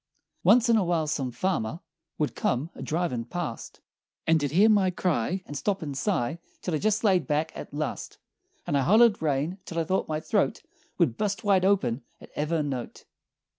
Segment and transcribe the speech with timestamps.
[0.43, 1.79] "Once in a while some farmer
[2.17, 3.81] Would come a driven' past
[4.25, 7.71] And he'd hear my cry, And stop and sigh Till I jest laid back, at
[7.71, 8.17] last,
[8.65, 10.63] And I hollered rain till I thought my throat
[10.97, 13.05] Would bust wide open at ever' note!